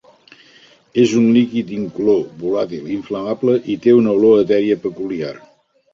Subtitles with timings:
[1.01, 5.35] És un líquid incolor, volàtil i inflamable i té una olor etèria peculiar.